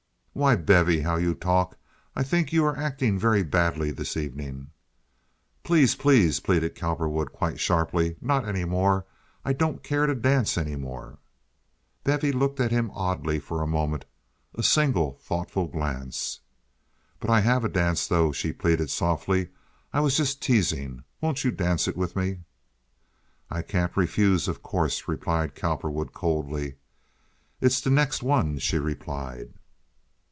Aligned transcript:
"Why, 0.33 0.55
Bevy, 0.55 1.01
how 1.01 1.17
you 1.17 1.35
talk! 1.35 1.77
I 2.15 2.23
think 2.23 2.53
you 2.53 2.63
are 2.63 2.75
acting 2.77 3.19
very 3.19 3.43
badly 3.43 3.91
this 3.91 4.15
evening." 4.15 4.71
"Please, 5.61 5.93
please," 5.93 6.39
pleaded 6.39 6.73
Cowperwood, 6.73 7.33
quite 7.33 7.59
sharply. 7.59 8.15
"Not 8.21 8.47
any 8.47 8.63
more. 8.63 9.05
I 9.43 9.51
don't 9.51 9.83
care 9.83 10.05
to 10.07 10.15
dance 10.15 10.57
any 10.57 10.77
more." 10.77 11.19
Bevy 12.05 12.31
looked 12.31 12.61
at 12.61 12.71
him 12.71 12.91
oddly 12.93 13.39
for 13.39 13.61
a 13.61 13.67
moment—a 13.67 14.63
single 14.63 15.19
thoughtful 15.21 15.67
glance. 15.67 16.39
"But 17.19 17.29
I 17.29 17.41
have 17.41 17.65
a 17.65 17.69
dance, 17.69 18.07
though," 18.07 18.31
she 18.31 18.53
pleaded, 18.53 18.89
softly. 18.89 19.49
"I 19.91 19.99
was 19.99 20.15
just 20.15 20.41
teasing. 20.41 21.03
Won't 21.19 21.43
you 21.43 21.51
dance 21.51 21.89
it 21.89 21.97
with 21.97 22.15
me? 22.15 22.39
"I 23.49 23.61
can't 23.61 23.97
refuse, 23.97 24.47
of 24.47 24.63
course," 24.63 25.09
replied 25.09 25.55
Cowperwood, 25.55 26.13
coldly. 26.13 26.75
"It's 27.59 27.81
the 27.81 27.89
next 27.89 28.23
one," 28.23 28.59
she 28.59 28.77
replied. 28.79 29.55